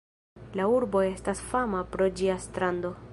La 0.59 0.63
urbo 0.77 1.03
estas 1.09 1.43
fama 1.51 1.85
pro 1.93 2.11
ĝia 2.21 2.41
strando. 2.47 2.95